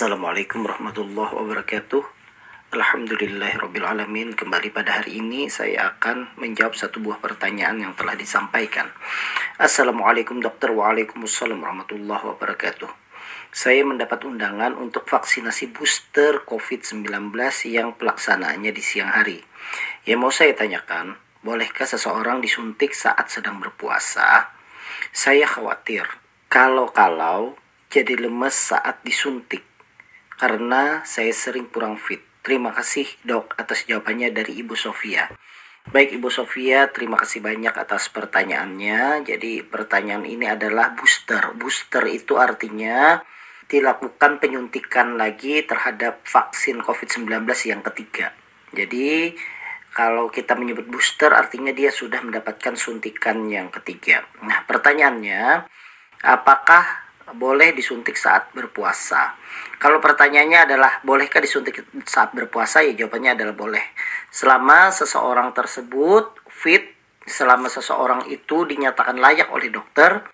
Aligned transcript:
Assalamualaikum 0.00 0.64
warahmatullahi 0.64 1.28
wabarakatuh. 1.28 2.00
Alhamdulillahirrabbilalamin 2.72 4.32
Kembali 4.32 4.72
pada 4.72 4.96
hari 4.96 5.20
ini 5.20 5.52
saya 5.52 5.92
akan 5.92 6.40
menjawab 6.40 6.72
satu 6.72 7.04
buah 7.04 7.20
pertanyaan 7.20 7.84
yang 7.84 7.92
telah 7.92 8.16
disampaikan. 8.16 8.88
Assalamualaikum 9.60 10.40
dokter. 10.40 10.72
Waalaikumsalam 10.72 11.60
warahmatullahi 11.60 12.32
wabarakatuh. 12.32 12.88
Saya 13.52 13.84
mendapat 13.84 14.24
undangan 14.24 14.72
untuk 14.80 15.04
vaksinasi 15.04 15.68
booster 15.76 16.48
COVID-19 16.48 17.04
yang 17.68 17.92
pelaksanaannya 17.92 18.72
di 18.72 18.80
siang 18.80 19.12
hari. 19.12 19.44
Yang 20.08 20.16
mau 20.16 20.32
saya 20.32 20.56
tanyakan 20.56 21.20
Bolehkah 21.44 21.84
seseorang 21.84 22.40
disuntik 22.40 22.96
saat 22.96 23.28
sedang 23.28 23.60
berpuasa? 23.60 24.48
Saya 25.12 25.44
khawatir 25.44 26.08
kalau-kalau 26.48 27.52
jadi 27.92 28.16
lemes 28.16 28.72
saat 28.72 29.04
disuntik 29.04 29.68
karena 30.40 31.04
saya 31.04 31.36
sering 31.36 31.68
kurang 31.68 32.00
fit. 32.00 32.24
Terima 32.40 32.72
kasih 32.72 33.04
dok 33.28 33.52
atas 33.60 33.84
jawabannya 33.84 34.32
dari 34.32 34.56
Ibu 34.64 34.72
Sofia. 34.72 35.28
Baik 35.92 36.16
Ibu 36.16 36.32
Sofia, 36.32 36.88
terima 36.88 37.20
kasih 37.20 37.44
banyak 37.44 37.76
atas 37.76 38.08
pertanyaannya. 38.08 39.28
Jadi 39.28 39.60
pertanyaan 39.68 40.24
ini 40.24 40.48
adalah 40.48 40.96
booster. 40.96 41.52
Booster 41.60 42.08
itu 42.08 42.40
artinya 42.40 43.20
dilakukan 43.68 44.40
penyuntikan 44.40 45.20
lagi 45.20 45.60
terhadap 45.68 46.24
vaksin 46.24 46.80
COVID-19 46.80 47.44
yang 47.68 47.84
ketiga. 47.84 48.32
Jadi 48.72 49.36
kalau 49.92 50.32
kita 50.32 50.56
menyebut 50.56 50.88
booster 50.88 51.36
artinya 51.36 51.76
dia 51.76 51.92
sudah 51.92 52.24
mendapatkan 52.24 52.80
suntikan 52.80 53.44
yang 53.52 53.68
ketiga. 53.68 54.24
Nah, 54.40 54.64
pertanyaannya 54.64 55.68
apakah 56.24 57.09
boleh 57.34 57.74
disuntik 57.74 58.14
saat 58.14 58.50
berpuasa? 58.54 59.34
Kalau 59.80 60.02
pertanyaannya 60.02 60.68
adalah 60.68 60.92
bolehkah 61.00 61.40
disuntik 61.40 61.82
saat 62.04 62.36
berpuasa? 62.36 62.84
Ya 62.84 62.92
jawabannya 62.94 63.38
adalah 63.38 63.54
boleh. 63.56 63.84
Selama 64.28 64.92
seseorang 64.92 65.56
tersebut 65.56 66.36
fit, 66.50 66.92
selama 67.24 67.70
seseorang 67.72 68.28
itu 68.28 68.68
dinyatakan 68.68 69.16
layak 69.16 69.48
oleh 69.54 69.72
dokter 69.72 70.26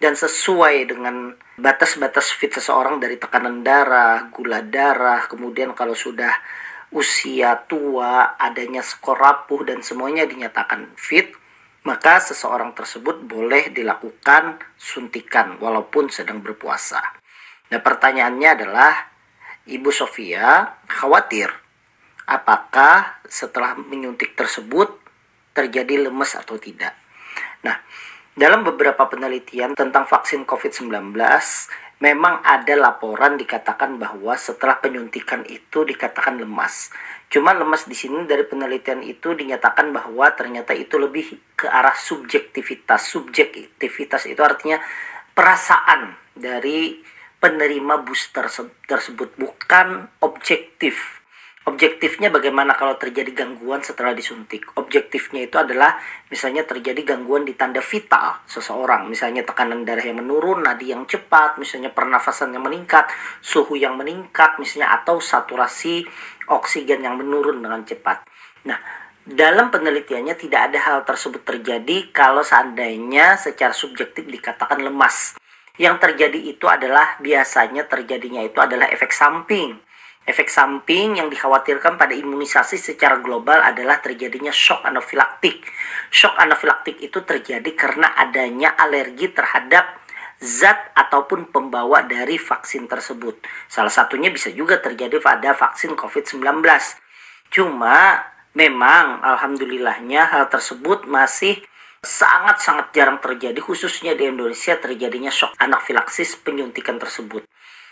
dan 0.00 0.16
sesuai 0.16 0.88
dengan 0.88 1.36
batas-batas 1.60 2.32
fit 2.32 2.52
seseorang 2.52 3.00
dari 3.00 3.20
tekanan 3.20 3.60
darah, 3.60 4.28
gula 4.32 4.64
darah, 4.64 5.28
kemudian 5.28 5.76
kalau 5.76 5.92
sudah 5.92 6.32
usia 6.90 7.54
tua, 7.70 8.34
adanya 8.40 8.82
skor 8.82 9.20
rapuh 9.20 9.62
dan 9.62 9.84
semuanya 9.84 10.26
dinyatakan 10.26 10.90
fit, 10.98 11.36
maka 11.84 12.20
seseorang 12.20 12.76
tersebut 12.76 13.24
boleh 13.24 13.72
dilakukan 13.72 14.60
suntikan 14.76 15.56
walaupun 15.56 16.12
sedang 16.12 16.44
berpuasa. 16.44 17.00
Nah 17.72 17.80
pertanyaannya 17.80 18.48
adalah 18.52 18.92
Ibu 19.64 19.90
Sofia 19.92 20.76
khawatir 20.88 21.48
apakah 22.30 23.20
setelah 23.26 23.74
menyuntik 23.74 24.38
tersebut 24.38 24.94
terjadi 25.50 26.06
lemes 26.06 26.38
atau 26.38 26.54
tidak. 26.62 26.94
Nah, 27.66 27.74
dalam 28.40 28.64
beberapa 28.64 29.04
penelitian 29.04 29.76
tentang 29.76 30.08
vaksin 30.08 30.48
COVID-19 30.48 31.12
memang 32.00 32.40
ada 32.40 32.72
laporan 32.72 33.36
dikatakan 33.36 34.00
bahwa 34.00 34.32
setelah 34.32 34.80
penyuntikan 34.80 35.44
itu 35.44 35.84
dikatakan 35.84 36.40
lemas. 36.40 36.88
Cuma 37.28 37.52
lemas 37.52 37.84
di 37.84 37.92
sini 37.92 38.24
dari 38.24 38.48
penelitian 38.48 39.04
itu 39.04 39.36
dinyatakan 39.36 39.92
bahwa 39.92 40.32
ternyata 40.32 40.72
itu 40.72 40.96
lebih 40.96 41.36
ke 41.52 41.68
arah 41.68 41.92
subjektivitas. 41.92 43.12
Subjektivitas 43.12 44.24
itu 44.24 44.40
artinya 44.40 44.80
perasaan 45.36 46.16
dari 46.32 46.96
penerima 47.36 48.00
booster 48.00 48.48
tersebut 48.88 49.36
bukan 49.36 50.08
objektif 50.24 51.19
Objektifnya 51.60 52.32
bagaimana 52.32 52.72
kalau 52.72 52.96
terjadi 52.96 53.44
gangguan 53.44 53.84
setelah 53.84 54.16
disuntik? 54.16 54.64
Objektifnya 54.80 55.44
itu 55.44 55.60
adalah 55.60 56.00
misalnya 56.32 56.64
terjadi 56.64 57.12
gangguan 57.12 57.44
di 57.44 57.52
tanda 57.52 57.84
vital 57.84 58.40
seseorang, 58.48 59.04
misalnya 59.04 59.44
tekanan 59.44 59.84
darah 59.84 60.00
yang 60.00 60.24
menurun, 60.24 60.64
nadi 60.64 60.88
yang 60.88 61.04
cepat, 61.04 61.60
misalnya 61.60 61.92
pernafasan 61.92 62.56
yang 62.56 62.64
meningkat, 62.64 63.12
suhu 63.44 63.76
yang 63.76 63.92
meningkat, 64.00 64.56
misalnya 64.56 64.88
atau 65.04 65.20
saturasi 65.20 66.08
oksigen 66.48 67.04
yang 67.04 67.20
menurun 67.20 67.60
dengan 67.60 67.84
cepat. 67.84 68.24
Nah, 68.64 68.80
dalam 69.28 69.68
penelitiannya 69.68 70.40
tidak 70.40 70.72
ada 70.72 70.78
hal 70.80 70.98
tersebut 71.04 71.44
terjadi 71.44 72.08
kalau 72.08 72.40
seandainya 72.40 73.36
secara 73.36 73.76
subjektif 73.76 74.24
dikatakan 74.24 74.80
lemas. 74.80 75.36
Yang 75.76 76.08
terjadi 76.08 76.40
itu 76.40 76.64
adalah 76.64 77.20
biasanya 77.20 77.84
terjadinya 77.84 78.40
itu 78.40 78.56
adalah 78.56 78.88
efek 78.88 79.12
samping 79.12 79.89
Efek 80.30 80.46
samping 80.46 81.18
yang 81.18 81.26
dikhawatirkan 81.26 81.98
pada 81.98 82.14
imunisasi 82.14 82.78
secara 82.78 83.18
global 83.18 83.58
adalah 83.58 83.98
terjadinya 83.98 84.54
shock 84.54 84.86
anafilaktik. 84.86 85.66
Shock 86.14 86.38
anafilaktik 86.38 87.02
itu 87.02 87.18
terjadi 87.26 87.66
karena 87.74 88.14
adanya 88.14 88.78
alergi 88.78 89.34
terhadap 89.34 89.98
zat 90.38 90.94
ataupun 90.94 91.50
pembawa 91.50 92.06
dari 92.06 92.38
vaksin 92.38 92.86
tersebut. 92.86 93.42
Salah 93.66 93.90
satunya 93.90 94.30
bisa 94.30 94.54
juga 94.54 94.78
terjadi 94.78 95.18
pada 95.18 95.50
vaksin 95.50 95.98
COVID-19. 95.98 96.62
Cuma 97.50 98.22
memang 98.54 99.26
alhamdulillahnya 99.26 100.30
hal 100.30 100.46
tersebut 100.46 101.10
masih 101.10 101.58
sangat-sangat 102.00 102.94
jarang 102.94 103.18
terjadi 103.18 103.58
khususnya 103.58 104.14
di 104.14 104.30
Indonesia 104.30 104.78
terjadinya 104.78 105.34
shock 105.34 105.58
anafilaksis 105.58 106.38
penyuntikan 106.38 107.02
tersebut. 107.02 107.44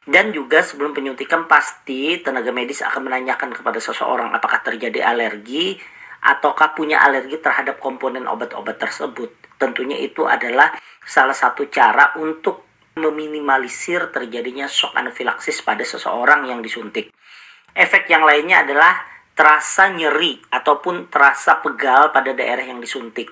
Dan 0.00 0.32
juga 0.32 0.64
sebelum 0.64 0.96
penyuntikan 0.96 1.44
pasti 1.44 2.16
tenaga 2.24 2.48
medis 2.56 2.80
akan 2.80 3.04
menanyakan 3.04 3.52
kepada 3.52 3.76
seseorang 3.76 4.32
apakah 4.32 4.64
terjadi 4.64 5.04
alergi 5.04 5.76
ataukah 6.24 6.72
punya 6.72 7.00
alergi 7.04 7.36
terhadap 7.40 7.76
komponen 7.80 8.24
obat-obat 8.24 8.80
tersebut. 8.80 9.28
Tentunya 9.60 10.00
itu 10.00 10.24
adalah 10.24 10.72
salah 11.04 11.36
satu 11.36 11.68
cara 11.68 12.16
untuk 12.16 12.64
meminimalisir 12.96 14.08
terjadinya 14.08 14.66
shock 14.66 14.96
anafilaksis 14.96 15.60
pada 15.60 15.84
seseorang 15.84 16.48
yang 16.48 16.60
disuntik. 16.64 17.12
Efek 17.76 18.08
yang 18.10 18.24
lainnya 18.26 18.66
adalah 18.66 19.04
terasa 19.36 19.88
nyeri 19.88 20.36
ataupun 20.52 21.08
terasa 21.08 21.60
pegal 21.62 22.12
pada 22.12 22.34
daerah 22.36 22.66
yang 22.66 22.82
disuntik. 22.82 23.30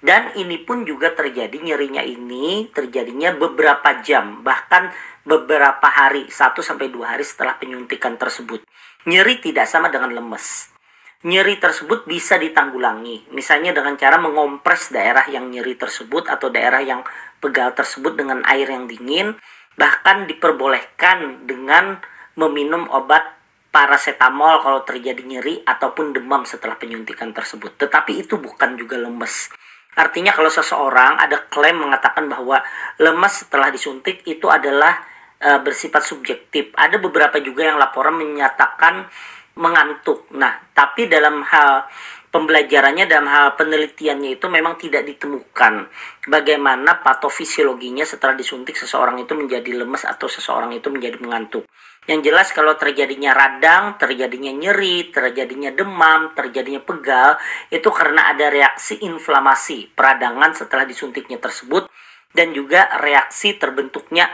Dan 0.00 0.32
ini 0.40 0.56
pun 0.64 0.88
juga 0.88 1.12
terjadi 1.12 1.60
nyerinya 1.60 2.00
ini 2.00 2.72
terjadinya 2.72 3.36
beberapa 3.36 4.00
jam 4.00 4.40
bahkan 4.40 4.88
beberapa 5.28 5.84
hari, 5.84 6.24
1 6.32 6.64
sampai 6.64 6.88
2 6.88 7.04
hari 7.04 7.24
setelah 7.24 7.60
penyuntikan 7.60 8.16
tersebut. 8.16 8.64
Nyeri 9.04 9.44
tidak 9.44 9.68
sama 9.68 9.92
dengan 9.92 10.16
lemes. 10.16 10.72
Nyeri 11.20 11.60
tersebut 11.60 12.08
bisa 12.08 12.40
ditanggulangi, 12.40 13.28
misalnya 13.28 13.76
dengan 13.76 13.92
cara 14.00 14.16
mengompres 14.16 14.88
daerah 14.88 15.28
yang 15.28 15.52
nyeri 15.52 15.76
tersebut 15.76 16.32
atau 16.32 16.48
daerah 16.48 16.80
yang 16.80 17.04
pegal 17.44 17.76
tersebut 17.76 18.16
dengan 18.16 18.40
air 18.48 18.72
yang 18.72 18.88
dingin, 18.88 19.36
bahkan 19.76 20.24
diperbolehkan 20.24 21.44
dengan 21.44 22.00
meminum 22.40 22.88
obat 22.88 23.36
paracetamol 23.68 24.64
kalau 24.64 24.80
terjadi 24.80 25.20
nyeri 25.20 25.60
ataupun 25.60 26.16
demam 26.16 26.48
setelah 26.48 26.80
penyuntikan 26.80 27.36
tersebut. 27.36 27.76
Tetapi 27.76 28.24
itu 28.24 28.40
bukan 28.40 28.80
juga 28.80 28.96
lemes. 28.96 29.52
Artinya 29.98 30.30
kalau 30.30 30.50
seseorang 30.52 31.18
ada 31.18 31.50
klaim 31.50 31.82
mengatakan 31.82 32.30
bahwa 32.30 32.62
lemas 33.02 33.46
setelah 33.46 33.74
disuntik 33.74 34.22
itu 34.26 34.46
adalah 34.46 35.02
uh, 35.42 35.58
bersifat 35.64 36.06
subjektif. 36.06 36.70
Ada 36.78 37.02
beberapa 37.02 37.42
juga 37.42 37.66
yang 37.66 37.78
laporan 37.80 38.14
menyatakan 38.14 39.10
mengantuk. 39.58 40.30
Nah, 40.36 40.70
tapi 40.72 41.10
dalam 41.10 41.42
hal 41.42 41.90
pembelajarannya 42.30 43.10
dalam 43.10 43.26
hal 43.26 43.58
penelitiannya 43.58 44.38
itu 44.38 44.46
memang 44.46 44.78
tidak 44.78 45.02
ditemukan 45.02 45.90
bagaimana 46.30 47.02
patofisiologinya 47.02 48.06
setelah 48.06 48.38
disuntik 48.38 48.78
seseorang 48.78 49.18
itu 49.18 49.34
menjadi 49.34 49.82
lemes 49.82 50.06
atau 50.06 50.30
seseorang 50.30 50.70
itu 50.70 50.86
menjadi 50.88 51.18
mengantuk. 51.18 51.66
Yang 52.08 52.32
jelas 52.32 52.48
kalau 52.56 52.74
terjadinya 52.80 53.36
radang, 53.36 54.00
terjadinya 54.00 54.50
nyeri, 54.56 55.12
terjadinya 55.12 55.68
demam, 55.68 56.32
terjadinya 56.32 56.80
pegal, 56.80 57.36
itu 57.68 57.86
karena 57.92 58.32
ada 58.32 58.48
reaksi 58.48 58.96
inflamasi 59.04 59.92
peradangan 59.92 60.56
setelah 60.56 60.88
disuntiknya 60.88 61.36
tersebut 61.36 61.92
dan 62.32 62.56
juga 62.56 62.88
reaksi 63.04 63.58
terbentuknya 63.60 64.26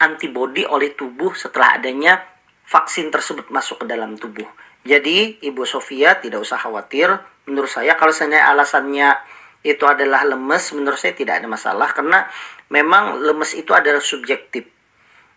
antibodi 0.00 0.64
oleh 0.64 0.96
tubuh 0.96 1.36
setelah 1.36 1.78
adanya 1.78 2.18
vaksin 2.66 3.12
tersebut 3.12 3.52
masuk 3.52 3.84
ke 3.84 3.86
dalam 3.86 4.16
tubuh. 4.16 4.46
Jadi 4.82 5.38
Ibu 5.44 5.62
Sofia 5.62 6.18
tidak 6.18 6.42
usah 6.42 6.58
khawatir. 6.58 7.12
Menurut 7.46 7.70
saya 7.70 7.94
kalau 7.94 8.10
saya 8.10 8.50
alasannya 8.50 9.14
itu 9.62 9.86
adalah 9.86 10.26
lemes, 10.26 10.74
menurut 10.74 10.98
saya 10.98 11.14
tidak 11.14 11.38
ada 11.38 11.46
masalah 11.46 11.92
karena 11.94 12.26
memang 12.66 13.22
lemes 13.22 13.54
itu 13.54 13.70
adalah 13.70 14.02
subjektif. 14.02 14.66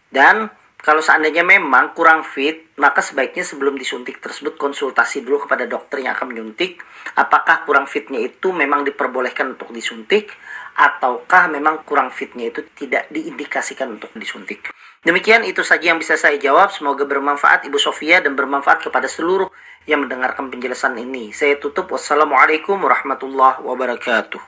Dan 0.10 0.50
kalau 0.86 1.02
seandainya 1.02 1.42
memang 1.42 1.98
kurang 1.98 2.22
fit, 2.22 2.70
maka 2.78 3.02
sebaiknya 3.02 3.42
sebelum 3.42 3.74
disuntik 3.74 4.22
tersebut 4.22 4.54
konsultasi 4.54 5.26
dulu 5.26 5.50
kepada 5.50 5.66
dokter 5.66 6.06
yang 6.06 6.14
akan 6.14 6.30
menyuntik. 6.30 6.78
Apakah 7.18 7.66
kurang 7.66 7.90
fitnya 7.90 8.22
itu 8.22 8.54
memang 8.54 8.86
diperbolehkan 8.86 9.58
untuk 9.58 9.74
disuntik, 9.74 10.30
ataukah 10.78 11.50
memang 11.50 11.82
kurang 11.90 12.14
fitnya 12.14 12.54
itu 12.54 12.62
tidak 12.78 13.10
diindikasikan 13.10 13.98
untuk 13.98 14.14
disuntik. 14.14 14.70
Demikian 15.02 15.42
itu 15.42 15.66
saja 15.66 15.90
yang 15.90 15.98
bisa 15.98 16.22
saya 16.22 16.38
jawab. 16.38 16.70
Semoga 16.70 17.10
bermanfaat 17.10 17.66
Ibu 17.66 17.82
Sofia 17.82 18.22
dan 18.22 18.38
bermanfaat 18.38 18.86
kepada 18.86 19.10
seluruh 19.10 19.50
yang 19.90 20.06
mendengarkan 20.06 20.54
penjelasan 20.54 21.02
ini. 21.02 21.34
Saya 21.34 21.58
tutup. 21.58 21.90
Wassalamualaikum 21.90 22.78
warahmatullahi 22.78 23.58
wabarakatuh. 23.66 24.42